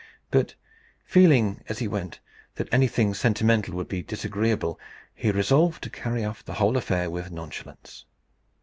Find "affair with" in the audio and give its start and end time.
6.75-7.29